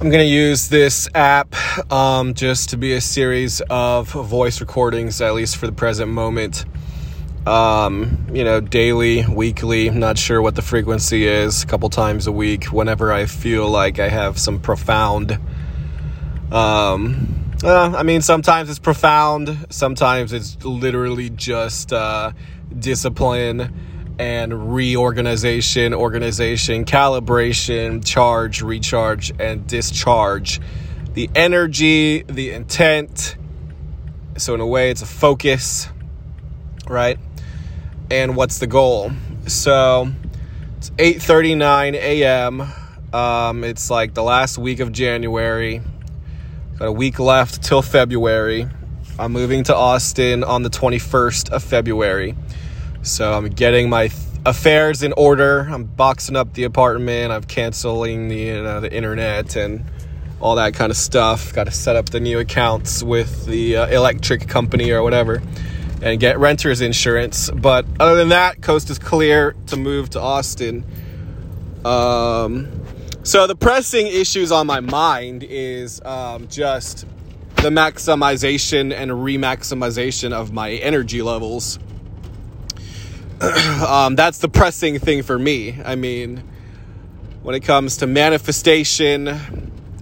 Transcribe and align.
I'm 0.00 0.10
going 0.10 0.26
to 0.26 0.30
use 0.30 0.68
this 0.68 1.08
app 1.14 1.54
um, 1.90 2.34
just 2.34 2.70
to 2.70 2.76
be 2.76 2.94
a 2.94 3.00
series 3.00 3.62
of 3.70 4.10
voice 4.10 4.60
recordings, 4.60 5.20
at 5.20 5.34
least 5.34 5.56
for 5.56 5.66
the 5.66 5.72
present 5.72 6.10
moment. 6.10 6.64
Um, 7.46 8.26
you 8.32 8.42
know, 8.42 8.60
daily, 8.60 9.24
weekly, 9.24 9.90
not 9.90 10.18
sure 10.18 10.42
what 10.42 10.56
the 10.56 10.62
frequency 10.62 11.28
is, 11.28 11.62
a 11.62 11.66
couple 11.66 11.88
times 11.90 12.26
a 12.26 12.32
week, 12.32 12.64
whenever 12.66 13.12
I 13.12 13.26
feel 13.26 13.68
like 13.68 14.00
I 14.00 14.08
have 14.08 14.36
some 14.36 14.60
profound. 14.60 15.38
Um, 16.50 17.52
uh, 17.62 17.94
I 17.96 18.02
mean, 18.02 18.20
sometimes 18.20 18.68
it's 18.68 18.80
profound, 18.80 19.66
sometimes 19.70 20.32
it's 20.32 20.62
literally 20.64 21.30
just 21.30 21.92
uh, 21.92 22.32
discipline 22.76 23.72
and 24.18 24.74
reorganization, 24.74 25.94
organization, 25.94 26.84
calibration, 26.84 28.04
charge, 28.04 28.62
recharge, 28.62 29.32
and 29.38 29.66
discharge. 29.66 30.60
The 31.14 31.30
energy, 31.34 32.22
the 32.22 32.50
intent. 32.50 33.36
So, 34.36 34.54
in 34.54 34.60
a 34.60 34.66
way, 34.66 34.90
it's 34.90 35.02
a 35.02 35.06
focus, 35.06 35.88
right? 36.88 37.18
And 38.10 38.36
what's 38.36 38.58
the 38.58 38.66
goal? 38.66 39.12
So, 39.46 40.12
it's 40.78 40.90
8:39 40.90 41.94
a.m. 41.94 42.62
Um, 43.12 43.62
it's 43.64 43.90
like 43.90 44.14
the 44.14 44.22
last 44.22 44.58
week 44.58 44.80
of 44.80 44.92
January. 44.92 45.80
Got 46.78 46.88
a 46.88 46.92
week 46.92 47.20
left 47.20 47.62
till 47.62 47.82
February. 47.82 48.68
I'm 49.16 49.30
moving 49.30 49.62
to 49.64 49.76
Austin 49.76 50.42
on 50.42 50.64
the 50.64 50.70
21st 50.70 51.50
of 51.50 51.62
February. 51.62 52.34
So 53.04 53.34
I'm 53.34 53.50
getting 53.50 53.90
my 53.90 54.08
th- 54.08 54.18
affairs 54.46 55.02
in 55.02 55.12
order. 55.12 55.60
I'm 55.60 55.84
boxing 55.84 56.36
up 56.36 56.54
the 56.54 56.64
apartment. 56.64 57.32
I'm 57.32 57.44
canceling 57.44 58.28
the 58.28 58.36
you 58.36 58.62
know, 58.62 58.80
the 58.80 58.90
internet 58.90 59.56
and 59.56 59.84
all 60.40 60.56
that 60.56 60.72
kind 60.72 60.90
of 60.90 60.96
stuff. 60.96 61.52
Got 61.52 61.64
to 61.64 61.70
set 61.70 61.96
up 61.96 62.08
the 62.10 62.18
new 62.18 62.38
accounts 62.38 63.02
with 63.02 63.44
the 63.44 63.76
uh, 63.76 63.86
electric 63.88 64.48
company 64.48 64.90
or 64.90 65.02
whatever 65.02 65.42
and 66.00 66.18
get 66.18 66.38
renter's 66.38 66.80
insurance. 66.80 67.50
But 67.50 67.84
other 68.00 68.16
than 68.16 68.30
that, 68.30 68.62
coast 68.62 68.88
is 68.88 68.98
clear 68.98 69.54
to 69.66 69.76
move 69.76 70.10
to 70.10 70.20
Austin. 70.20 70.84
Um, 71.84 72.80
so 73.22 73.46
the 73.46 73.54
pressing 73.54 74.06
issues 74.06 74.50
on 74.50 74.66
my 74.66 74.80
mind 74.80 75.42
is 75.42 76.00
um, 76.06 76.48
just 76.48 77.06
the 77.56 77.68
maximization 77.68 78.94
and 78.94 79.10
remaximization 79.10 80.32
of 80.32 80.52
my 80.52 80.72
energy 80.72 81.20
levels 81.20 81.78
um, 83.86 84.14
that's 84.16 84.38
the 84.38 84.48
pressing 84.48 84.98
thing 84.98 85.22
for 85.22 85.38
me. 85.38 85.80
I 85.84 85.96
mean, 85.96 86.42
when 87.42 87.54
it 87.54 87.60
comes 87.60 87.98
to 87.98 88.06
manifestation, 88.06 89.28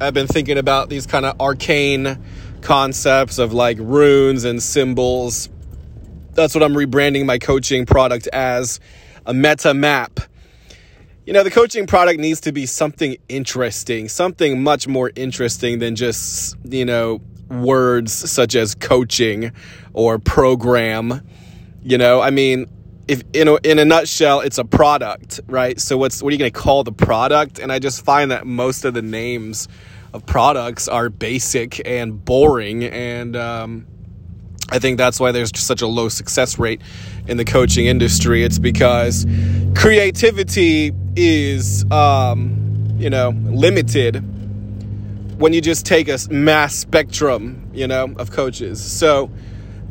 I've 0.01 0.15
been 0.15 0.27
thinking 0.27 0.59
about 0.59 0.89
these 0.89 1.07
kind 1.07 1.25
of 1.25 1.41
arcane 1.41 2.19
concepts 2.61 3.39
of 3.39 3.53
like 3.53 3.79
runes 3.81 4.45
and 4.45 4.63
symbols. 4.63 5.49
That's 6.35 6.55
what 6.55 6.63
I'm 6.63 6.75
rebranding 6.75 7.25
my 7.25 7.39
coaching 7.39 7.87
product 7.87 8.27
as 8.29 8.81
a 9.27 9.35
meta 9.35 9.75
map. 9.75 10.21
You 11.27 11.33
know, 11.33 11.45
the 11.45 11.51
coaching 11.51 11.87
product 11.87 12.19
needs 12.19 12.41
to 12.43 12.53
be 12.53 12.67
something 12.67 13.17
interesting, 13.29 14.09
something 14.09 14.63
much 14.63 14.89
more 14.89 15.11
interesting 15.15 15.79
than 15.79 15.95
just, 15.95 16.57
you 16.65 16.85
know, 16.85 17.21
words 17.49 18.13
such 18.13 18.55
as 18.55 18.75
coaching 18.75 19.53
or 19.93 20.19
program. 20.19 21.27
You 21.85 21.99
know, 21.99 22.21
I 22.21 22.31
mean, 22.31 22.67
if 23.09 23.23
in 23.33 23.49
a, 23.49 23.55
in 23.65 23.79
a 23.79 23.85
nutshell 23.85 24.41
it's 24.41 24.59
a 24.59 24.65
product 24.65 25.41
right? 25.47 25.81
So 25.81 25.97
what's 25.99 26.23
what 26.23 26.31
are 26.31 26.33
you 26.35 26.39
going 26.39 26.53
to 26.53 26.59
call 26.59 26.85
the 26.85 26.93
product? 26.93 27.59
And 27.59 27.73
i 27.73 27.79
just 27.79 28.05
find 28.05 28.31
that 28.31 28.47
most 28.47 28.85
of 28.85 28.95
the 28.95 29.03
names 29.03 29.69
of 30.13 30.27
products 30.27 30.89
are 30.89 31.09
basic 31.09 31.87
and 31.89 32.23
boring 32.23 32.85
and 32.85 33.35
um, 33.35 33.87
i 34.69 34.79
think 34.79 34.99
that's 34.99 35.19
why 35.19 35.33
there's 35.33 35.51
such 35.59 35.81
a 35.81 35.87
low 35.87 36.11
success 36.11 36.59
rate 36.59 36.83
in 37.27 37.37
the 37.37 37.45
coaching 37.45 37.87
industry. 37.87 38.43
It's 38.43 38.59
because 38.59 39.27
creativity 39.75 40.93
is 41.17 41.91
um, 41.91 42.89
you 42.99 43.11
know 43.11 43.31
limited 43.31 44.17
when 45.39 45.53
you 45.53 45.61
just 45.61 45.87
take 45.87 46.09
a 46.09 46.19
mass 46.31 46.75
spectrum 46.75 47.71
you 47.73 47.87
know 47.87 48.15
of 48.17 48.31
coaches. 48.31 48.83
So 48.83 49.31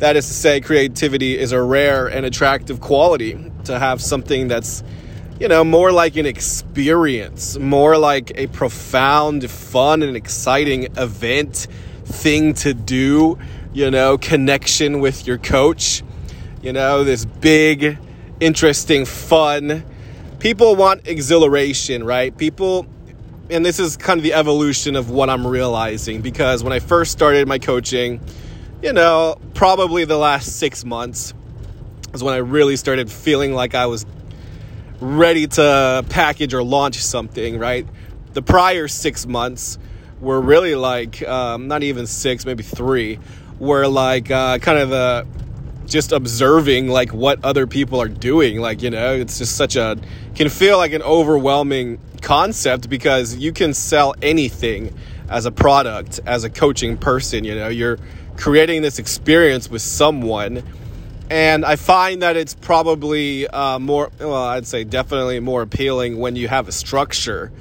that 0.01 0.16
is 0.16 0.28
to 0.28 0.34
say, 0.34 0.59
creativity 0.59 1.38
is 1.38 1.51
a 1.51 1.62
rare 1.62 2.07
and 2.07 2.25
attractive 2.25 2.81
quality 2.81 3.51
to 3.66 3.78
have 3.78 4.01
something 4.01 4.47
that's, 4.47 4.84
you 5.39 5.47
know, 5.47 5.63
more 5.63 5.91
like 5.91 6.16
an 6.16 6.25
experience, 6.25 7.56
more 7.59 7.95
like 8.00 8.31
a 8.34 8.47
profound, 8.47 9.47
fun, 9.47 10.01
and 10.01 10.17
exciting 10.17 10.85
event, 10.97 11.67
thing 12.03 12.56
to 12.56 12.73
do, 12.73 13.38
you 13.73 13.91
know, 13.91 14.17
connection 14.17 15.01
with 15.01 15.28
your 15.28 15.38
coach, 15.38 16.01
you 16.63 16.73
know, 16.73 17.03
this 17.03 17.25
big, 17.25 18.00
interesting, 18.39 19.06
fun. 19.06 19.85
People 20.39 20.75
want 20.75 21.07
exhilaration, 21.07 22.03
right? 22.03 22.35
People 22.35 22.88
and 23.51 23.63
this 23.63 23.79
is 23.79 23.97
kind 23.97 24.18
of 24.18 24.23
the 24.23 24.33
evolution 24.33 24.95
of 24.95 25.12
what 25.12 25.29
I'm 25.29 25.45
realizing 25.45 26.22
because 26.22 26.63
when 26.63 26.73
I 26.73 26.79
first 26.79 27.12
started 27.12 27.47
my 27.47 27.59
coaching, 27.59 28.19
you 28.81 28.94
know, 28.94 29.38
probably 29.53 30.06
the 30.06 30.18
last 30.18 30.58
six 30.58 30.84
months 30.84 31.34
is 32.14 32.24
when 32.24 32.34
I 32.34 32.38
really 32.38 32.75
started 32.75 33.12
feeling 33.12 33.53
like 33.53 33.75
I 33.75 33.86
was 33.86 34.06
ready 35.00 35.47
to 35.47 36.06
package 36.09 36.53
or 36.53 36.64
launch 36.64 36.97
something, 37.03 37.59
right? 37.59 37.88
The 38.34 38.42
prior 38.42 38.88
six 38.88 39.25
months 39.25 39.78
were 40.19 40.42
really 40.42 40.75
like, 40.75 41.22
um, 41.28 41.68
not 41.68 41.84
even 41.84 42.08
six, 42.08 42.46
maybe 42.46 42.64
three, 42.64 43.19
were 43.59 43.88
like 43.88 44.31
uh, 44.31 44.58
kind 44.59 44.80
of 44.80 44.90
the 44.90 45.28
just 45.86 46.12
observing 46.12 46.88
like 46.88 47.13
what 47.13 47.44
other 47.44 47.68
people 47.68 48.02
are 48.02 48.08
doing. 48.08 48.59
Like, 48.59 48.81
you 48.81 48.90
know, 48.90 49.13
it's 49.13 49.38
just 49.38 49.58
such 49.58 49.75
a, 49.75 49.98
can 50.36 50.50
feel 50.50 50.78
like 50.78 50.94
an 50.94 51.02
overwhelming 51.02 52.00
concept 52.22 52.90
because 52.90 53.36
you 53.36 53.52
can 53.52 53.74
sell 53.74 54.16
anything 54.22 54.96
as 55.30 55.46
a 55.46 55.52
product, 55.52 56.19
as 56.25 56.44
a 56.44 56.50
coaching 56.50 56.98
person, 56.98 57.44
you 57.44 57.56
know, 57.56 57.68
you're, 57.68 57.98
creating 58.41 58.81
this 58.81 58.97
experience 58.97 59.69
with 59.69 59.84
someone. 59.84 60.63
And 61.29 61.63
I 61.63 61.75
find 61.75 62.24
that 62.24 62.35
it's 62.35 62.56
probably 62.56 63.47
uh, 63.47 63.78
more, 63.78 64.12
well, 64.19 64.34
I'd 64.34 64.66
say 64.66 64.84
definitely 64.84 65.40
more 65.40 65.62
appealing 65.62 66.18
when 66.18 66.35
you 66.35 66.47
have 66.47 66.68
a 66.68 66.72
structure, 66.72 67.51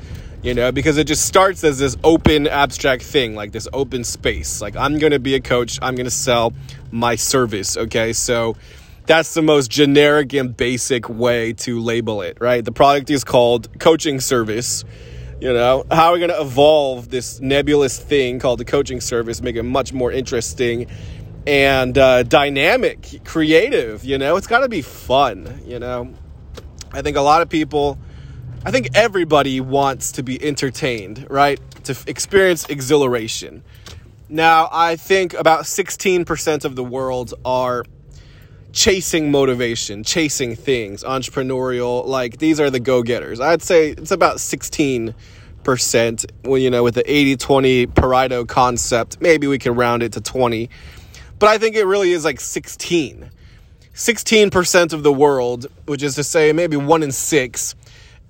you 0.42 0.54
know, 0.54 0.72
because 0.72 0.96
it 0.96 1.06
just 1.06 1.26
starts 1.26 1.62
as 1.64 1.78
this 1.78 1.98
open, 2.02 2.48
abstract 2.48 3.02
thing, 3.02 3.34
like 3.34 3.52
this 3.52 3.68
open 3.74 4.04
space. 4.04 4.62
Like, 4.62 4.74
I'm 4.74 4.98
going 4.98 5.12
to 5.12 5.18
be 5.18 5.34
a 5.34 5.40
coach, 5.40 5.78
I'm 5.82 5.94
going 5.96 6.06
to 6.06 6.10
sell 6.10 6.54
my 6.90 7.14
service, 7.14 7.76
okay? 7.76 8.14
So 8.14 8.56
that's 9.04 9.34
the 9.34 9.42
most 9.42 9.70
generic 9.70 10.32
and 10.32 10.56
basic 10.56 11.10
way 11.10 11.52
to 11.52 11.78
label 11.78 12.22
it, 12.22 12.38
right? 12.40 12.64
The 12.64 12.72
product 12.72 13.10
is 13.10 13.22
called 13.22 13.68
coaching 13.78 14.18
service 14.18 14.84
you 15.40 15.52
know, 15.52 15.86
how 15.90 16.08
are 16.08 16.12
we 16.12 16.18
going 16.18 16.30
to 16.30 16.40
evolve 16.40 17.08
this 17.08 17.40
nebulous 17.40 17.98
thing 17.98 18.38
called 18.38 18.60
the 18.60 18.64
coaching 18.64 19.00
service, 19.00 19.40
make 19.40 19.56
it 19.56 19.62
much 19.62 19.92
more 19.92 20.12
interesting 20.12 20.86
and 21.46 21.96
uh, 21.96 22.22
dynamic, 22.22 23.20
creative? 23.24 24.04
You 24.04 24.18
know, 24.18 24.36
it's 24.36 24.46
got 24.46 24.60
to 24.60 24.68
be 24.68 24.82
fun. 24.82 25.62
You 25.64 25.78
know, 25.78 26.12
I 26.92 27.00
think 27.02 27.16
a 27.16 27.22
lot 27.22 27.40
of 27.40 27.48
people, 27.48 27.98
I 28.64 28.70
think 28.70 28.90
everybody 28.94 29.60
wants 29.60 30.12
to 30.12 30.22
be 30.22 30.42
entertained, 30.42 31.26
right? 31.30 31.58
To 31.84 31.92
f- 31.92 32.06
experience 32.06 32.68
exhilaration. 32.68 33.62
Now, 34.28 34.68
I 34.70 34.96
think 34.96 35.32
about 35.34 35.64
16% 35.64 36.64
of 36.64 36.76
the 36.76 36.84
world 36.84 37.34
are 37.44 37.84
chasing 38.72 39.30
motivation, 39.30 40.04
chasing 40.04 40.56
things, 40.56 41.02
entrepreneurial, 41.04 42.06
like 42.06 42.38
these 42.38 42.60
are 42.60 42.70
the 42.70 42.80
go-getters. 42.80 43.40
I'd 43.40 43.62
say 43.62 43.90
it's 43.90 44.10
about 44.10 44.36
16% 44.36 45.14
well, 46.44 46.58
you 46.58 46.70
know, 46.70 46.82
with 46.82 46.94
the 46.94 47.04
80-20 47.04 47.86
Pareto 47.88 48.46
concept. 48.46 49.20
Maybe 49.20 49.46
we 49.46 49.58
can 49.58 49.74
round 49.74 50.02
it 50.02 50.12
to 50.12 50.20
20. 50.20 50.70
But 51.38 51.48
I 51.48 51.58
think 51.58 51.76
it 51.76 51.84
really 51.84 52.12
is 52.12 52.24
like 52.24 52.40
16. 52.40 53.30
16% 53.94 54.92
of 54.92 55.02
the 55.02 55.12
world, 55.12 55.66
which 55.86 56.02
is 56.02 56.14
to 56.14 56.24
say 56.24 56.52
maybe 56.52 56.76
1 56.76 57.02
in 57.02 57.12
6 57.12 57.74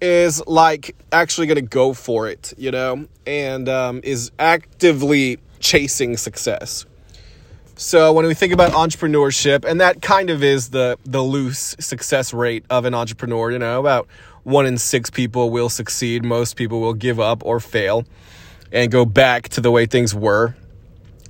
is 0.01 0.45
like 0.47 0.97
actually 1.13 1.47
going 1.47 1.57
to 1.57 1.63
go 1.63 1.93
for 1.93 2.29
it, 2.29 2.55
you 2.57 2.71
know, 2.71 3.07
and 3.27 3.69
um, 3.69 4.01
is 4.03 4.33
actively 4.39 5.39
chasing 5.59 6.17
success. 6.17 6.87
So 7.81 8.13
when 8.13 8.27
we 8.27 8.35
think 8.35 8.53
about 8.53 8.73
entrepreneurship, 8.73 9.65
and 9.65 9.81
that 9.81 10.03
kind 10.03 10.29
of 10.29 10.45
is 10.45 10.69
the 10.69 10.99
the 11.05 11.23
loose 11.23 11.75
success 11.81 12.35
rate 12.35 12.63
of 12.69 12.85
an 12.85 12.93
entrepreneur, 12.93 13.51
you 13.51 13.59
know, 13.59 13.81
about 13.81 14.07
one 14.43 14.67
in 14.67 14.77
six 14.77 15.09
people 15.09 15.49
will 15.49 15.71
succeed. 15.71 16.23
Most 16.23 16.57
people 16.57 16.83
will 16.83 16.93
give 16.93 17.19
up 17.19 17.43
or 17.43 17.59
fail 17.59 18.05
and 18.71 18.93
go 18.93 19.07
back 19.07 19.49
to 19.51 19.63
the 19.63 19.71
way 19.71 19.87
things 19.87 20.15
were. 20.15 20.55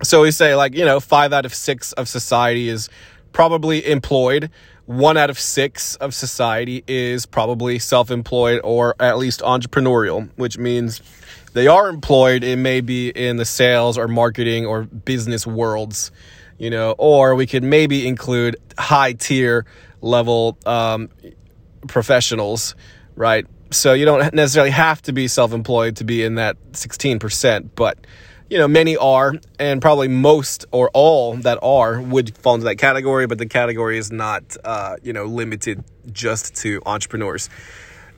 So 0.02 0.22
we 0.22 0.32
say 0.32 0.56
like, 0.56 0.74
you 0.74 0.84
know, 0.84 0.98
five 0.98 1.32
out 1.32 1.46
of 1.46 1.54
six 1.54 1.92
of 1.92 2.08
society 2.08 2.68
is 2.68 2.88
probably 3.30 3.86
employed 3.88 4.50
one 4.90 5.16
out 5.16 5.30
of 5.30 5.38
six 5.38 5.94
of 5.96 6.12
society 6.12 6.82
is 6.88 7.24
probably 7.24 7.78
self 7.78 8.10
employed 8.10 8.60
or 8.64 8.96
at 8.98 9.18
least 9.18 9.40
entrepreneurial, 9.40 10.28
which 10.34 10.58
means 10.58 11.00
they 11.52 11.66
are 11.66 11.88
employed. 11.88 12.44
It 12.44 12.56
may 12.56 12.80
be 12.80 13.10
in 13.10 13.36
the 13.36 13.44
sales 13.44 13.98
or 13.98 14.08
marketing 14.08 14.66
or 14.66 14.84
business 14.84 15.46
worlds, 15.46 16.10
you 16.58 16.70
know, 16.70 16.94
or 16.98 17.34
we 17.34 17.46
could 17.46 17.64
maybe 17.64 18.06
include 18.06 18.56
high 18.78 19.12
tier 19.12 19.66
level 20.00 20.58
um, 20.66 21.10
professionals, 21.88 22.74
right? 23.16 23.46
So 23.70 23.92
you 23.92 24.04
don't 24.04 24.34
necessarily 24.34 24.70
have 24.70 25.02
to 25.02 25.12
be 25.12 25.28
self 25.28 25.52
employed 25.52 25.96
to 25.96 26.04
be 26.04 26.22
in 26.22 26.36
that 26.36 26.56
16%, 26.72 27.70
but 27.74 27.98
you 28.48 28.58
know, 28.58 28.66
many 28.66 28.96
are, 28.96 29.34
and 29.60 29.80
probably 29.80 30.08
most 30.08 30.64
or 30.72 30.90
all 30.92 31.36
that 31.36 31.58
are 31.62 32.00
would 32.00 32.36
fall 32.36 32.54
into 32.54 32.64
that 32.64 32.76
category, 32.76 33.28
but 33.28 33.38
the 33.38 33.46
category 33.46 33.96
is 33.96 34.10
not, 34.10 34.56
uh, 34.64 34.96
you 35.04 35.12
know, 35.12 35.24
limited 35.24 35.84
just 36.10 36.56
to 36.56 36.82
entrepreneurs. 36.84 37.48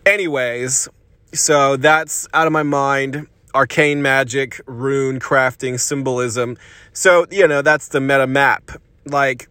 Anyways, 0.06 0.88
so 1.32 1.76
that's 1.76 2.29
out 2.34 2.46
of 2.46 2.52
my 2.52 2.62
mind. 2.62 3.26
Arcane 3.55 4.00
magic, 4.00 4.61
rune 4.67 5.20
crafting, 5.20 5.79
symbolism. 5.79 6.56
So, 6.93 7.26
you 7.31 7.46
know, 7.46 7.61
that's 7.61 7.88
the 7.88 8.00
meta 8.00 8.26
map. 8.26 8.70
Like, 9.05 9.50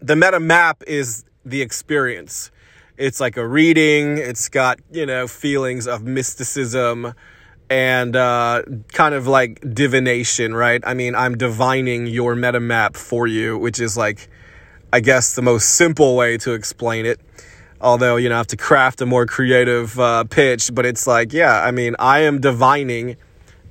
the 0.00 0.16
meta 0.16 0.40
map 0.40 0.82
is 0.86 1.24
the 1.44 1.62
experience. 1.62 2.50
It's 2.96 3.20
like 3.20 3.36
a 3.36 3.46
reading, 3.46 4.18
it's 4.18 4.48
got, 4.48 4.78
you 4.90 5.06
know, 5.06 5.26
feelings 5.26 5.86
of 5.86 6.02
mysticism 6.02 7.14
and 7.70 8.16
uh, 8.16 8.62
kind 8.92 9.14
of 9.14 9.26
like 9.26 9.74
divination, 9.74 10.54
right? 10.54 10.82
I 10.84 10.94
mean, 10.94 11.14
I'm 11.14 11.38
divining 11.38 12.06
your 12.06 12.34
meta 12.34 12.60
map 12.60 12.96
for 12.96 13.26
you, 13.26 13.56
which 13.56 13.80
is 13.80 13.96
like, 13.96 14.28
I 14.92 15.00
guess, 15.00 15.34
the 15.34 15.42
most 15.42 15.76
simple 15.76 16.16
way 16.16 16.36
to 16.38 16.52
explain 16.52 17.06
it. 17.06 17.20
Although, 17.80 18.16
you 18.16 18.28
know, 18.28 18.34
I 18.34 18.38
have 18.38 18.46
to 18.48 18.56
craft 18.56 19.00
a 19.00 19.06
more 19.06 19.24
creative 19.24 19.98
uh, 19.98 20.24
pitch, 20.24 20.70
but 20.74 20.84
it's 20.84 21.06
like, 21.06 21.32
yeah, 21.32 21.62
I 21.62 21.70
mean, 21.70 21.96
I 21.98 22.20
am 22.20 22.40
divining 22.40 23.16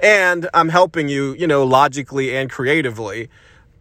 and 0.02 0.50
I'm 0.54 0.70
helping 0.70 1.10
you, 1.10 1.36
you 1.36 1.46
know, 1.46 1.64
logically 1.64 2.36
and 2.36 2.50
creatively. 2.50 3.30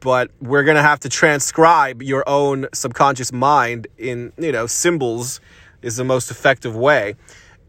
But 0.01 0.31
we're 0.41 0.65
to 0.77 0.83
have 0.83 1.01
to 1.01 1.09
transcribe 1.09 2.03
your 2.03 2.29
own 2.29 2.67
subconscious 2.73 3.33
mind 3.33 3.89
in, 3.97 4.33
you 4.39 4.53
know, 4.53 4.67
symbols 4.67 5.41
is 5.83 5.97
the 5.97 6.05
most 6.05 6.31
effective 6.31 6.77
way. 6.77 7.15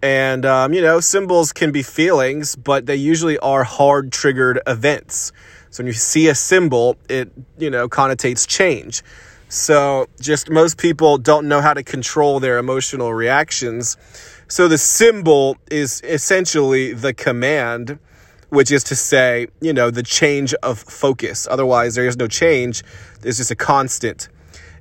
And, 0.01 0.45
um, 0.45 0.73
you 0.73 0.81
know, 0.81 0.99
symbols 0.99 1.51
can 1.51 1.71
be 1.71 1.81
feelings, 1.81 2.55
but 2.55 2.85
they 2.85 2.95
usually 2.95 3.37
are 3.39 3.63
hard 3.63 4.11
triggered 4.11 4.59
events. 4.67 5.31
So 5.71 5.81
when 5.83 5.87
you 5.87 5.93
see 5.93 6.27
a 6.27 6.35
symbol, 6.35 6.97
it, 7.09 7.31
you 7.57 7.69
know, 7.69 7.87
connotates 7.89 8.47
change. 8.47 9.01
So 9.49 10.07
just 10.21 10.49
most 10.49 10.77
people 10.77 11.17
don't 11.17 11.47
know 11.47 11.59
how 11.59 11.73
to 11.73 11.83
control 11.83 12.39
their 12.39 12.57
emotional 12.57 13.13
reactions. 13.13 13.97
So 14.47 14.67
the 14.67 14.77
symbol 14.77 15.57
is 15.69 16.01
essentially 16.03 16.93
the 16.93 17.13
command, 17.13 17.99
which 18.49 18.71
is 18.71 18.83
to 18.85 18.95
say, 18.95 19.47
you 19.59 19.73
know, 19.73 19.91
the 19.91 20.03
change 20.03 20.53
of 20.55 20.79
focus. 20.79 21.47
Otherwise, 21.49 21.95
there 21.95 22.07
is 22.07 22.15
no 22.15 22.27
change. 22.27 22.83
There's 23.21 23.37
just 23.37 23.51
a 23.51 23.55
constant. 23.55 24.29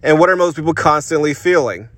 And 0.03 0.19
what 0.19 0.31
are 0.31 0.37
most 0.37 0.55
people 0.55 0.75
constantly 0.75 1.35
feeling? 1.35 1.89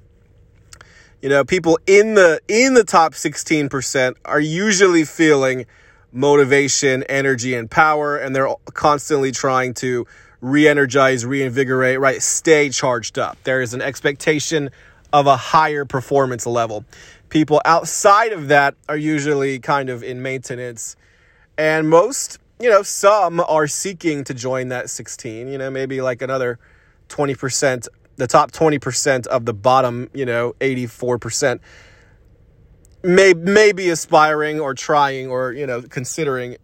you 1.23 1.29
know 1.29 1.45
people 1.45 1.79
in 1.87 2.15
the 2.15 2.41
in 2.49 2.75
the 2.75 2.85
top 2.85 3.13
16% 3.13 4.15
are 4.25 4.41
usually 4.41 5.05
feeling 5.05 5.67
motivation 6.13 7.03
energy 7.05 7.55
and 7.55 7.71
power 7.71 8.17
and 8.17 8.35
they're 8.35 8.49
constantly 8.73 9.31
trying 9.31 9.75
to 9.75 10.07
re-energize 10.41 11.25
reinvigorate 11.25 12.01
right? 12.01 12.23
Stay 12.23 12.71
charged 12.71 13.19
up. 13.19 13.39
There 13.45 13.61
is 13.61 13.75
an 13.75 13.83
expectation 13.83 14.71
of 15.13 15.27
a 15.27 15.37
higher 15.37 15.85
performance 15.85 16.47
level. 16.47 16.85
People 17.29 17.61
outside 17.65 18.33
of 18.33 18.49
that 18.49 18.75
are 18.89 18.97
usually 18.97 19.59
kind 19.59 19.91
of 19.91 20.03
in 20.03 20.23
maintenance. 20.23 20.97
And 21.59 21.89
most 21.89 22.39
you 22.59 22.69
know 22.69 22.83
some 22.83 23.41
are 23.41 23.67
seeking 23.67 24.25
to 24.25 24.35
join 24.35 24.69
that 24.69 24.91
16 24.91 25.49
you 25.49 25.57
know 25.57 25.71
maybe 25.71 26.03
like 26.03 26.21
another 26.21 26.59
20% 27.09 27.89
the 28.21 28.27
top 28.27 28.53
20% 28.53 29.27
of 29.27 29.47
the 29.47 29.55
bottom, 29.55 30.09
you 30.13 30.27
know, 30.27 30.55
84% 30.61 31.59
may 33.03 33.33
may 33.33 33.73
be 33.73 33.89
aspiring 33.89 34.61
or 34.61 34.75
trying 34.75 35.29
or, 35.29 35.53
you 35.53 35.67
know, 35.67 35.81
considering 35.81 36.57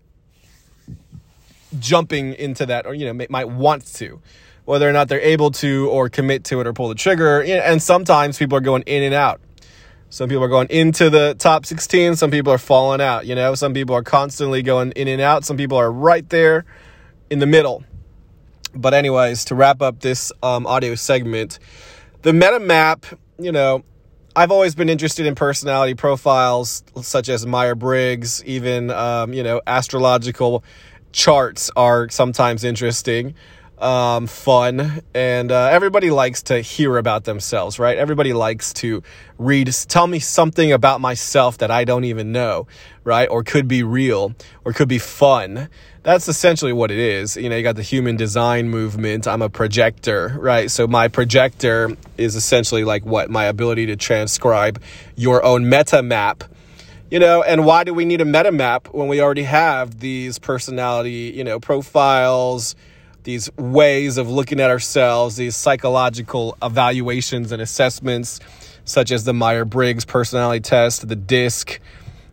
jumping 1.78 2.34
into 2.34 2.66
that 2.66 2.86
or 2.86 2.94
you 2.94 3.12
know, 3.12 3.26
might 3.30 3.48
want 3.48 3.86
to. 3.94 4.20
Whether 4.64 4.88
or 4.88 4.92
not 4.92 5.08
they're 5.08 5.20
able 5.20 5.52
to 5.52 5.88
or 5.90 6.08
commit 6.08 6.42
to 6.44 6.60
it 6.60 6.66
or 6.66 6.72
pull 6.72 6.88
the 6.88 6.96
trigger. 6.96 7.40
And 7.40 7.80
sometimes 7.80 8.36
people 8.36 8.58
are 8.58 8.62
going 8.62 8.82
in 8.82 9.04
and 9.04 9.14
out. 9.14 9.40
Some 10.08 10.28
people 10.28 10.44
are 10.44 10.48
going 10.48 10.68
into 10.70 11.10
the 11.10 11.34
top 11.38 11.66
16, 11.66 12.16
some 12.16 12.30
people 12.30 12.52
are 12.52 12.58
falling 12.58 13.00
out, 13.00 13.26
you 13.26 13.34
know. 13.34 13.54
Some 13.54 13.74
people 13.74 13.94
are 13.94 14.02
constantly 14.02 14.62
going 14.62 14.92
in 14.92 15.08
and 15.08 15.20
out, 15.20 15.44
some 15.44 15.56
people 15.56 15.78
are 15.78 15.90
right 15.90 16.28
there 16.30 16.64
in 17.28 17.38
the 17.38 17.46
middle. 17.46 17.84
But, 18.74 18.94
anyways, 18.94 19.44
to 19.46 19.54
wrap 19.54 19.82
up 19.82 20.00
this 20.00 20.30
um, 20.42 20.66
audio 20.66 20.94
segment, 20.94 21.58
the 22.22 22.32
meta 22.32 22.60
map, 22.60 23.04
you 23.38 23.52
know, 23.52 23.84
I've 24.34 24.50
always 24.50 24.74
been 24.74 24.88
interested 24.88 25.26
in 25.26 25.34
personality 25.34 25.94
profiles 25.94 26.84
such 27.02 27.28
as 27.28 27.46
Myers 27.46 27.76
Briggs, 27.76 28.44
even, 28.44 28.90
um, 28.90 29.32
you 29.32 29.42
know, 29.42 29.60
astrological 29.66 30.62
charts 31.12 31.70
are 31.76 32.08
sometimes 32.08 32.64
interesting, 32.64 33.34
um, 33.78 34.26
fun, 34.26 35.02
and 35.14 35.52
uh, 35.52 35.68
everybody 35.70 36.10
likes 36.10 36.42
to 36.44 36.60
hear 36.60 36.96
about 36.96 37.24
themselves, 37.24 37.78
right? 37.78 37.98
Everybody 37.98 38.32
likes 38.32 38.72
to 38.74 39.02
read, 39.38 39.72
tell 39.88 40.06
me 40.06 40.18
something 40.18 40.72
about 40.72 41.00
myself 41.00 41.58
that 41.58 41.70
I 41.70 41.84
don't 41.84 42.04
even 42.04 42.32
know, 42.32 42.66
right? 43.04 43.28
Or 43.28 43.42
could 43.42 43.68
be 43.68 43.82
real, 43.82 44.34
or 44.64 44.72
could 44.72 44.88
be 44.88 44.98
fun 44.98 45.68
that's 46.06 46.28
essentially 46.28 46.72
what 46.72 46.92
it 46.92 47.00
is. 47.00 47.36
You 47.36 47.50
know, 47.50 47.56
you 47.56 47.64
got 47.64 47.74
the 47.74 47.82
human 47.82 48.16
design 48.16 48.68
movement. 48.68 49.26
I'm 49.26 49.42
a 49.42 49.48
projector, 49.48 50.36
right? 50.38 50.70
So 50.70 50.86
my 50.86 51.08
projector 51.08 51.96
is 52.16 52.36
essentially 52.36 52.84
like 52.84 53.04
what? 53.04 53.28
My 53.28 53.46
ability 53.46 53.86
to 53.86 53.96
transcribe 53.96 54.80
your 55.16 55.44
own 55.44 55.68
meta 55.68 56.04
map. 56.04 56.44
You 57.10 57.20
know, 57.20 57.42
and 57.42 57.64
why 57.64 57.84
do 57.84 57.94
we 57.94 58.04
need 58.04 58.20
a 58.20 58.24
meta 58.24 58.50
map 58.50 58.88
when 58.92 59.06
we 59.06 59.20
already 59.20 59.44
have 59.44 60.00
these 60.00 60.40
personality, 60.40 61.32
you 61.34 61.44
know, 61.44 61.60
profiles, 61.60 62.74
these 63.22 63.48
ways 63.56 64.18
of 64.18 64.28
looking 64.28 64.58
at 64.60 64.70
ourselves, 64.70 65.36
these 65.36 65.54
psychological 65.54 66.56
evaluations 66.62 67.52
and 67.52 67.62
assessments, 67.62 68.40
such 68.84 69.12
as 69.12 69.24
the 69.24 69.32
Myers 69.32 69.68
Briggs 69.68 70.04
personality 70.04 70.60
test, 70.60 71.08
the 71.08 71.14
DISC, 71.14 71.80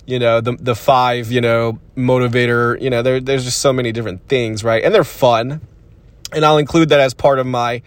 you 0.06 0.20
know 0.20 0.42
the 0.42 0.54
the 0.60 0.76
five 0.76 1.32
you 1.32 1.42
know 1.42 1.80
motivator 1.96 2.80
you 2.82 2.90
know 2.90 3.02
there 3.02 3.20
there's 3.20 3.46
just 3.46 3.60
so 3.60 3.72
many 3.72 3.92
different 3.92 4.28
things 4.28 4.64
right? 4.64 4.84
And 4.84 4.94
they're 4.94 5.04
fun. 5.04 5.62
And 6.34 6.44
I'll 6.44 6.58
include 6.58 6.90
that 6.90 7.00
as 7.00 7.14
part 7.14 7.40
of 7.40 7.46
my 7.46 7.82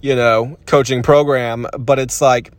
you 0.00 0.14
know 0.14 0.58
coaching 0.66 1.02
program 1.02 1.66
but 1.78 1.98
it's 1.98 2.20
like 2.20 2.52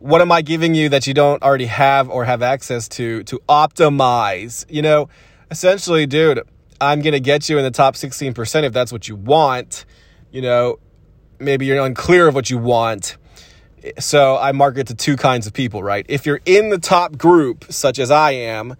what 0.00 0.20
am 0.20 0.32
I 0.32 0.42
giving 0.42 0.74
you 0.74 0.88
that 0.88 1.06
you 1.06 1.14
don't 1.14 1.42
already 1.42 1.66
have 1.66 2.10
or 2.10 2.24
have 2.24 2.42
access 2.42 2.88
to 2.90 3.22
to 3.24 3.40
optimize 3.48 4.66
you 4.68 4.82
know 4.82 5.08
essentially 5.50 6.06
dude 6.06 6.40
I'm 6.80 7.02
going 7.02 7.12
to 7.12 7.20
get 7.20 7.48
you 7.48 7.58
in 7.58 7.64
the 7.64 7.70
top 7.70 7.94
16% 7.94 8.64
if 8.64 8.72
that's 8.72 8.90
what 8.90 9.08
you 9.08 9.16
want 9.16 9.84
you 10.32 10.42
know 10.42 10.78
maybe 11.38 11.66
you're 11.66 11.84
unclear 11.84 12.28
of 12.28 12.34
what 12.34 12.50
you 12.50 12.58
want 12.58 13.16
so 13.98 14.36
I 14.36 14.52
market 14.52 14.88
to 14.88 14.94
two 14.94 15.16
kinds 15.16 15.46
of 15.46 15.52
people, 15.52 15.82
right? 15.82 16.04
If 16.08 16.26
you're 16.26 16.40
in 16.44 16.70
the 16.70 16.78
top 16.78 17.16
group, 17.16 17.64
such 17.70 17.98
as 17.98 18.10
I 18.10 18.32
am, 18.32 18.76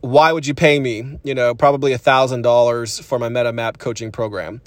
why 0.00 0.32
would 0.32 0.46
you 0.46 0.54
pay 0.54 0.78
me? 0.78 1.18
You 1.24 1.34
know, 1.34 1.54
probably 1.54 1.92
a 1.92 1.98
thousand 1.98 2.42
dollars 2.42 2.98
for 2.98 3.18
my 3.18 3.28
MetaMap 3.28 3.78
coaching 3.78 4.12
program. 4.12 4.60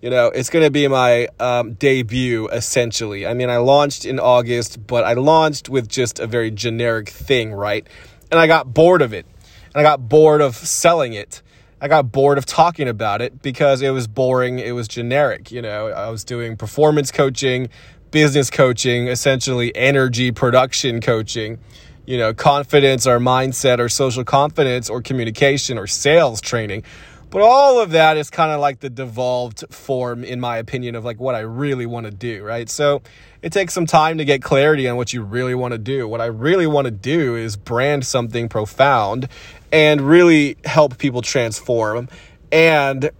You 0.00 0.10
know, 0.10 0.26
it's 0.28 0.48
going 0.48 0.64
to 0.64 0.70
be 0.70 0.86
my 0.86 1.28
um, 1.40 1.74
debut 1.74 2.48
essentially. 2.48 3.26
I 3.26 3.34
mean, 3.34 3.50
I 3.50 3.56
launched 3.56 4.04
in 4.04 4.20
August, 4.20 4.86
but 4.86 5.04
I 5.04 5.14
launched 5.14 5.68
with 5.68 5.88
just 5.88 6.20
a 6.20 6.26
very 6.26 6.52
generic 6.52 7.08
thing, 7.08 7.52
right? 7.52 7.84
And 8.30 8.38
I 8.38 8.46
got 8.46 8.72
bored 8.72 9.02
of 9.02 9.12
it. 9.12 9.26
And 9.74 9.80
I 9.80 9.82
got 9.82 10.08
bored 10.08 10.40
of 10.40 10.54
selling 10.54 11.14
it. 11.14 11.42
I 11.80 11.88
got 11.88 12.12
bored 12.12 12.38
of 12.38 12.46
talking 12.46 12.88
about 12.88 13.22
it 13.22 13.42
because 13.42 13.82
it 13.82 13.90
was 13.90 14.06
boring. 14.06 14.58
It 14.58 14.72
was 14.72 14.88
generic. 14.88 15.50
You 15.50 15.62
know, 15.62 15.88
I 15.88 16.10
was 16.10 16.24
doing 16.24 16.56
performance 16.56 17.10
coaching, 17.10 17.68
business 18.10 18.50
coaching, 18.50 19.08
essentially 19.08 19.74
energy 19.76 20.30
production 20.30 21.00
coaching, 21.00 21.58
you 22.06 22.18
know, 22.18 22.32
confidence 22.34 23.06
or 23.06 23.18
mindset 23.18 23.78
or 23.78 23.88
social 23.88 24.24
confidence 24.24 24.88
or 24.88 25.02
communication 25.02 25.76
or 25.76 25.86
sales 25.86 26.40
training. 26.40 26.84
But 27.30 27.42
all 27.42 27.78
of 27.78 27.90
that 27.90 28.16
is 28.16 28.30
kind 28.30 28.52
of 28.52 28.60
like 28.60 28.80
the 28.80 28.88
devolved 28.88 29.64
form, 29.70 30.24
in 30.24 30.40
my 30.40 30.56
opinion, 30.56 30.94
of 30.94 31.04
like 31.04 31.20
what 31.20 31.34
I 31.34 31.40
really 31.40 31.84
want 31.84 32.06
to 32.06 32.10
do, 32.10 32.42
right? 32.42 32.68
So 32.70 33.02
it 33.42 33.52
takes 33.52 33.74
some 33.74 33.84
time 33.84 34.16
to 34.18 34.24
get 34.24 34.42
clarity 34.42 34.88
on 34.88 34.96
what 34.96 35.12
you 35.12 35.22
really 35.22 35.54
want 35.54 35.72
to 35.72 35.78
do. 35.78 36.08
What 36.08 36.22
I 36.22 36.26
really 36.26 36.66
want 36.66 36.86
to 36.86 36.90
do 36.90 37.36
is 37.36 37.56
brand 37.56 38.06
something 38.06 38.48
profound 38.48 39.28
and 39.70 40.00
really 40.00 40.56
help 40.64 40.96
people 40.96 41.20
transform. 41.20 42.08
And, 42.50 43.10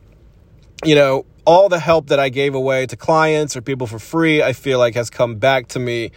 you 0.83 0.95
know, 0.95 1.27
all 1.45 1.69
the 1.69 1.79
help 1.79 2.07
that 2.09 2.19
I 2.19 2.31
gave 2.31 2.55
away 2.55 2.87
to 2.87 2.97
clients 2.97 3.57
or 3.57 3.61
people 3.61 3.87
for 3.87 3.99
free, 3.99 4.43
I 4.43 4.55
feel 4.55 4.79
like 4.79 4.95
has 4.95 5.11
come 5.11 5.37
back 5.37 5.69
to 5.69 5.79
me 5.79 6.13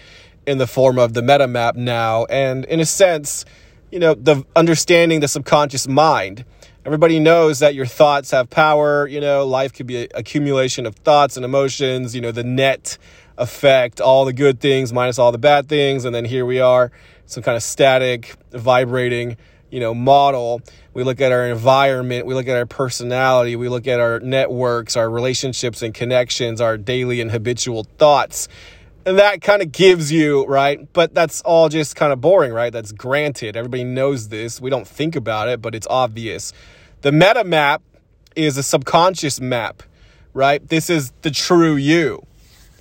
in 0.47 0.57
the 0.57 0.67
form 0.67 0.97
of 0.97 1.13
the 1.13 1.21
meta 1.21 1.47
map 1.47 1.75
now. 1.75 2.23
And 2.25 2.63
in 2.65 2.79
a 2.79 2.85
sense, 2.85 3.43
you 3.91 3.99
know, 3.99 4.13
the 4.13 4.45
understanding 4.55 5.19
the 5.19 5.27
subconscious 5.27 5.89
mind. 5.89 6.45
Everybody 6.83 7.19
knows 7.19 7.59
that 7.59 7.75
your 7.75 7.85
thoughts 7.85 8.31
have 8.31 8.49
power. 8.49 9.05
You 9.05 9.21
know, 9.21 9.45
life 9.45 9.71
could 9.71 9.85
be 9.85 10.07
accumulation 10.15 10.87
of 10.87 10.95
thoughts 10.95 11.35
and 11.35 11.45
emotions, 11.45 12.15
you 12.15 12.21
know, 12.21 12.31
the 12.31 12.43
net 12.43 12.97
effect, 13.37 14.01
all 14.01 14.25
the 14.25 14.33
good 14.33 14.59
things 14.59 14.91
minus 14.91 15.19
all 15.19 15.31
the 15.31 15.37
bad 15.37 15.69
things. 15.69 16.05
And 16.05 16.15
then 16.15 16.25
here 16.25 16.43
we 16.43 16.59
are, 16.59 16.91
some 17.27 17.43
kind 17.43 17.55
of 17.55 17.61
static, 17.61 18.35
vibrating, 18.51 19.37
you 19.69 19.79
know, 19.79 19.93
model. 19.93 20.59
We 20.95 21.03
look 21.03 21.21
at 21.21 21.31
our 21.31 21.45
environment, 21.45 22.25
we 22.25 22.33
look 22.33 22.47
at 22.47 22.57
our 22.57 22.65
personality, 22.65 23.55
we 23.55 23.69
look 23.69 23.85
at 23.85 23.99
our 23.99 24.19
networks, 24.19 24.97
our 24.97 25.07
relationships 25.07 25.83
and 25.83 25.93
connections, 25.93 26.59
our 26.59 26.77
daily 26.79 27.21
and 27.21 27.29
habitual 27.29 27.83
thoughts 27.99 28.47
and 29.05 29.17
that 29.17 29.41
kind 29.41 29.61
of 29.61 29.71
gives 29.71 30.11
you, 30.11 30.45
right? 30.45 30.91
But 30.93 31.13
that's 31.13 31.41
all 31.41 31.69
just 31.69 31.95
kind 31.95 32.13
of 32.13 32.21
boring, 32.21 32.53
right? 32.53 32.71
That's 32.71 32.91
granted. 32.91 33.55
Everybody 33.57 33.83
knows 33.83 34.29
this. 34.29 34.61
We 34.61 34.69
don't 34.69 34.87
think 34.87 35.15
about 35.15 35.47
it, 35.49 35.61
but 35.61 35.73
it's 35.73 35.87
obvious. 35.89 36.53
The 37.01 37.11
meta 37.11 37.43
map 37.43 37.81
is 38.35 38.57
a 38.57 38.63
subconscious 38.63 39.41
map, 39.41 39.83
right? 40.33 40.65
This 40.67 40.89
is 40.89 41.11
the 41.21 41.31
true 41.31 41.75
you. 41.75 42.25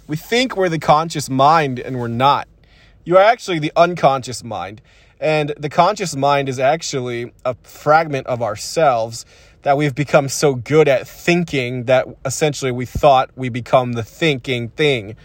We 0.07 0.17
think 0.17 0.57
we're 0.57 0.69
the 0.69 0.79
conscious 0.79 1.31
mind 1.31 1.79
and 1.79 1.99
we're 1.99 2.09
not. 2.09 2.49
You 3.05 3.17
are 3.17 3.25
actually 3.25 3.59
the 3.59 3.73
unconscious 3.77 4.45
mind. 4.45 4.83
And 5.21 5.53
the 5.59 5.69
conscious 5.69 6.17
mind 6.17 6.49
is 6.49 6.59
actually 6.59 7.33
a 7.45 7.55
fragment 7.63 8.27
of 8.27 8.43
ourselves 8.43 9.25
that 9.63 9.77
we've 9.77 9.95
become 9.95 10.29
so 10.29 10.55
good 10.55 10.89
at 10.89 11.07
thinking 11.07 11.85
that 11.85 12.07
essentially 12.25 12.73
we 12.73 12.87
thought 12.87 13.31
we 13.37 13.49
become 13.49 13.93
the 13.93 14.03
thinking 14.03 14.69
thing 14.71 15.17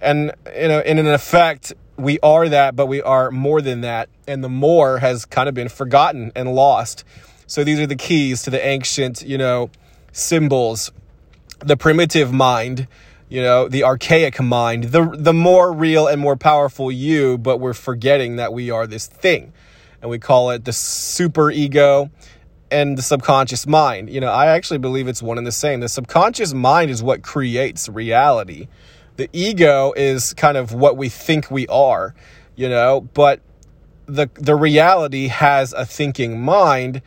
and 0.00 0.32
you 0.56 0.68
know, 0.68 0.80
in 0.80 0.98
an 0.98 1.06
effect, 1.06 1.72
we 1.96 2.18
are 2.20 2.48
that, 2.48 2.76
but 2.76 2.86
we 2.86 3.02
are 3.02 3.30
more 3.30 3.60
than 3.60 3.82
that. 3.82 4.08
And 4.26 4.42
the 4.42 4.48
more 4.48 4.98
has 4.98 5.24
kind 5.24 5.48
of 5.48 5.54
been 5.54 5.68
forgotten 5.68 6.32
and 6.34 6.54
lost. 6.54 7.04
So 7.46 7.64
these 7.64 7.78
are 7.80 7.86
the 7.86 7.96
keys 7.96 8.42
to 8.44 8.50
the 8.50 8.64
ancient, 8.64 9.22
you 9.22 9.36
know, 9.36 9.70
symbols, 10.12 10.92
the 11.58 11.76
primitive 11.76 12.32
mind, 12.32 12.86
you 13.28 13.42
know, 13.42 13.68
the 13.68 13.84
archaic 13.84 14.40
mind, 14.40 14.84
the 14.84 15.14
the 15.16 15.34
more 15.34 15.72
real 15.72 16.06
and 16.06 16.20
more 16.20 16.36
powerful 16.36 16.90
you, 16.90 17.38
but 17.38 17.58
we're 17.58 17.74
forgetting 17.74 18.36
that 18.36 18.52
we 18.52 18.70
are 18.70 18.86
this 18.86 19.06
thing. 19.06 19.52
And 20.00 20.10
we 20.10 20.18
call 20.18 20.50
it 20.50 20.64
the 20.64 20.72
super 20.72 21.50
ego 21.50 22.10
and 22.70 22.96
the 22.96 23.02
subconscious 23.02 23.66
mind. 23.66 24.08
You 24.08 24.20
know, 24.20 24.30
I 24.30 24.46
actually 24.46 24.78
believe 24.78 25.08
it's 25.08 25.22
one 25.22 25.36
and 25.36 25.46
the 25.46 25.52
same. 25.52 25.80
The 25.80 25.88
subconscious 25.88 26.54
mind 26.54 26.90
is 26.90 27.02
what 27.02 27.22
creates 27.22 27.88
reality 27.88 28.68
the 29.20 29.28
ego 29.34 29.92
is 29.98 30.32
kind 30.32 30.56
of 30.56 30.72
what 30.72 30.96
we 30.96 31.10
think 31.10 31.50
we 31.50 31.66
are, 31.66 32.14
you 32.56 32.70
know, 32.70 33.02
but 33.12 33.40
the 34.06 34.30
the 34.36 34.54
reality 34.54 35.28
has 35.28 35.74
a 35.74 35.84
thinking 35.84 36.40
mind, 36.40 37.02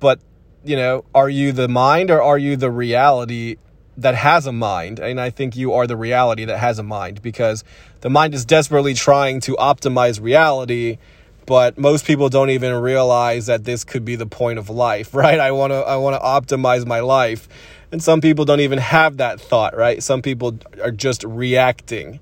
but 0.00 0.18
you 0.64 0.74
know, 0.74 1.04
are 1.14 1.28
you 1.28 1.52
the 1.52 1.68
mind 1.68 2.10
or 2.10 2.20
are 2.20 2.38
you 2.38 2.56
the 2.56 2.72
reality 2.72 3.56
that 3.96 4.16
has 4.16 4.48
a 4.48 4.52
mind? 4.52 4.98
And 4.98 5.20
I 5.20 5.30
think 5.30 5.54
you 5.54 5.72
are 5.72 5.86
the 5.86 5.96
reality 5.96 6.44
that 6.44 6.58
has 6.58 6.80
a 6.80 6.82
mind 6.82 7.22
because 7.22 7.62
the 8.00 8.10
mind 8.10 8.34
is 8.34 8.44
desperately 8.44 8.94
trying 8.94 9.38
to 9.42 9.54
optimize 9.60 10.20
reality 10.20 10.98
but 11.46 11.78
most 11.78 12.04
people 12.04 12.28
don't 12.28 12.50
even 12.50 12.74
realize 12.74 13.46
that 13.46 13.64
this 13.64 13.84
could 13.84 14.04
be 14.04 14.16
the 14.16 14.26
point 14.26 14.58
of 14.58 14.70
life, 14.70 15.14
right? 15.14 15.40
I 15.40 15.50
want 15.52 15.72
to 15.72 15.76
I 15.76 15.96
want 15.96 16.14
to 16.16 16.20
optimize 16.56 16.86
my 16.86 17.00
life. 17.00 17.48
And 17.90 18.02
some 18.02 18.22
people 18.22 18.46
don't 18.46 18.60
even 18.60 18.78
have 18.78 19.18
that 19.18 19.38
thought, 19.38 19.76
right? 19.76 20.02
Some 20.02 20.22
people 20.22 20.58
are 20.82 20.90
just 20.90 21.24
reacting. 21.24 22.20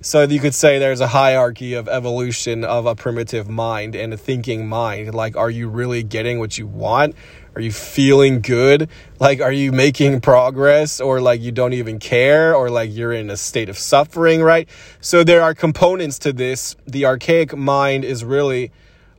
So 0.00 0.22
you 0.22 0.40
could 0.40 0.54
say 0.54 0.78
there's 0.78 1.00
a 1.00 1.06
hierarchy 1.06 1.74
of 1.74 1.86
evolution 1.86 2.64
of 2.64 2.86
a 2.86 2.96
primitive 2.96 3.48
mind 3.48 3.94
and 3.94 4.12
a 4.12 4.16
thinking 4.16 4.66
mind. 4.66 5.14
Like, 5.14 5.36
are 5.36 5.50
you 5.50 5.68
really 5.68 6.02
getting 6.02 6.40
what 6.40 6.58
you 6.58 6.66
want? 6.66 7.14
Are 7.54 7.60
you 7.60 7.72
feeling 7.72 8.40
good? 8.40 8.88
Like, 9.20 9.40
are 9.40 9.52
you 9.52 9.72
making 9.72 10.22
progress 10.22 11.00
or 11.00 11.20
like 11.20 11.42
you 11.42 11.52
don't 11.52 11.74
even 11.74 11.98
care 11.98 12.54
or 12.54 12.70
like 12.70 12.90
you're 12.92 13.12
in 13.12 13.28
a 13.28 13.36
state 13.36 13.68
of 13.68 13.76
suffering, 13.76 14.42
right? 14.42 14.68
So 15.00 15.22
there 15.22 15.42
are 15.42 15.54
components 15.54 16.18
to 16.20 16.32
this. 16.32 16.76
The 16.86 17.04
archaic 17.04 17.54
mind 17.54 18.04
is 18.04 18.24
really, 18.24 18.72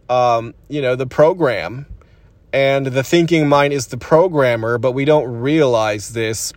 um, 0.10 0.56
you 0.68 0.82
know, 0.82 0.96
the 0.96 1.06
program 1.06 1.86
and 2.52 2.88
the 2.88 3.04
thinking 3.04 3.48
mind 3.48 3.72
is 3.72 3.88
the 3.88 3.98
programmer, 3.98 4.80
but 4.80 4.94
we 4.94 5.06
don't 5.06 5.42
realize 5.42 6.14
this. 6.14 6.54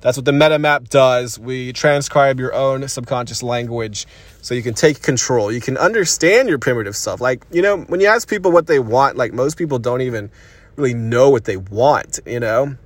That's 0.00 0.16
what 0.16 0.24
the 0.24 0.32
meta 0.32 0.58
map 0.58 0.88
does. 0.88 1.38
We 1.38 1.72
transcribe 1.72 2.38
your 2.38 2.54
own 2.54 2.86
subconscious 2.88 3.42
language 3.42 4.06
so 4.40 4.54
you 4.54 4.62
can 4.62 4.74
take 4.74 5.02
control. 5.02 5.50
You 5.50 5.60
can 5.60 5.76
understand 5.76 6.48
your 6.48 6.58
primitive 6.58 6.96
self. 6.96 7.20
Like, 7.20 7.44
you 7.50 7.60
know, 7.60 7.78
when 7.78 8.00
you 8.00 8.06
ask 8.06 8.28
people 8.28 8.50
what 8.52 8.66
they 8.66 8.78
want, 8.78 9.16
like 9.16 9.34
most 9.34 9.58
people 9.58 9.78
don't 9.78 10.00
even 10.02 10.30
really 10.78 10.94
know 10.94 11.28
what 11.30 11.44
they 11.44 11.56
want, 11.56 12.20
you 12.24 12.40
know? 12.40 12.76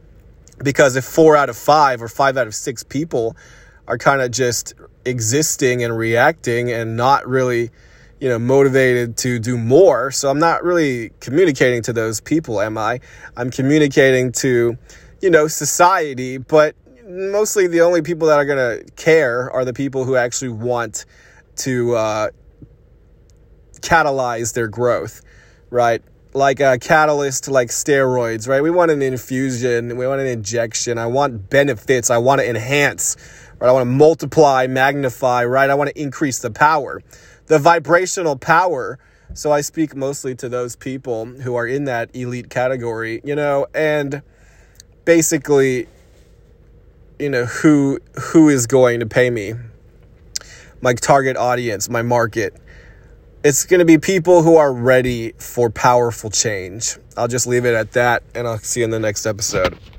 Because 0.63 0.97
if 0.97 1.05
four 1.05 1.37
out 1.37 1.49
of 1.49 1.57
five 1.57 2.03
or 2.03 2.09
five 2.09 2.37
out 2.37 2.47
of 2.47 2.55
six 2.55 2.83
people 2.83 3.37
are 3.87 3.99
kind 3.99 4.23
of 4.23 4.31
just 4.31 4.75
existing 5.05 5.85
and 5.85 5.97
reacting 5.97 6.71
and 6.71 6.97
not 6.97 7.27
really 7.27 7.71
you 8.23 8.29
know, 8.29 8.39
motivated 8.39 9.17
to 9.17 9.41
do 9.41 9.59
more. 9.59 10.13
So 10.13 10.31
I'm 10.31 10.39
not 10.39 10.63
really 10.63 11.11
communicating 11.19 11.83
to 11.83 11.93
those 11.93 12.21
people, 12.21 12.61
am 12.61 12.79
I? 12.79 13.01
I'm 13.37 13.51
communicating 13.51 14.31
to, 14.33 14.79
you 15.21 15.29
know, 15.29 15.49
society, 15.49 16.39
but 16.39 16.77
mostly 17.05 17.67
the 17.67 17.81
only 17.81 18.01
people 18.01 18.29
that 18.29 18.39
are 18.39 18.45
going 18.45 18.79
to 18.79 18.93
care 18.93 19.51
are 19.51 19.65
the 19.65 19.73
people 19.73 20.05
who 20.05 20.15
actually 20.15 20.51
want 20.51 21.05
to 21.57 21.97
uh, 21.97 22.29
catalyze 23.81 24.55
their 24.55 24.69
growth, 24.69 25.23
right? 25.71 26.01
Like 26.35 26.61
a 26.61 26.79
catalyst, 26.79 27.49
like 27.49 27.69
steroids, 27.69 28.49
right? 28.49 28.63
We 28.63 28.71
want 28.71 28.91
an 28.91 29.03
infusion, 29.03 29.97
we 29.97 30.07
want 30.07 30.21
an 30.21 30.27
injection. 30.27 30.97
I 30.97 31.07
want 31.07 31.51
benefits, 31.51 32.11
I 32.11 32.19
want 32.19 32.41
to 32.41 32.49
enhance, 32.49 33.17
right? 33.59 33.69
I 33.69 33.73
want 33.73 33.83
to 33.83 33.91
multiply, 33.91 34.67
magnify, 34.67 35.45
right? 35.45 35.69
I 35.69 35.75
want 35.75 35.91
to 35.91 36.01
increase 36.01 36.39
the 36.39 36.51
power 36.51 37.03
the 37.53 37.59
vibrational 37.59 38.37
power. 38.37 38.99
So 39.35 39.53
I 39.53 39.63
speak 39.63 39.95
mostly 39.95 40.35
to 40.37 40.49
those 40.49 40.77
people 40.77 41.27
who 41.27 41.55
are 41.55 41.67
in 41.67 41.85
that 41.85 42.15
elite 42.15 42.51
category, 42.51 43.21
you 43.25 43.35
know, 43.35 43.67
and 43.75 44.23
basically, 45.05 45.87
you 47.19 47.29
know, 47.29 47.45
who 47.45 47.99
who 48.21 48.49
is 48.49 48.67
going 48.67 49.01
to 49.01 49.07
pay 49.07 49.29
me? 49.31 49.55
My 50.81 50.95
target 50.95 51.37
audience, 51.37 51.89
my 51.89 52.03
market. 52.03 52.55
It's 53.45 53.65
going 53.65 53.81
to 53.81 53.85
be 53.85 53.99
people 53.99 54.43
who 54.45 54.55
are 54.55 54.73
ready 54.73 55.33
for 55.33 55.69
powerful 55.69 56.31
change. 56.31 56.97
I'll 57.17 57.27
just 57.27 57.45
leave 57.45 57.65
it 57.65 57.75
at 57.75 57.91
that 57.93 58.23
and 58.37 58.47
I'll 58.47 58.59
see 58.59 58.81
you 58.81 58.85
in 58.85 58.91
the 58.91 59.01
next 59.01 59.27
episode. 59.27 59.77